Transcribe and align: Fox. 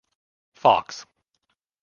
Fox. 0.55 1.05